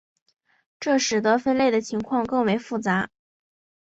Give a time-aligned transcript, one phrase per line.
[0.79, 3.11] 这使得分类的情况更为复杂。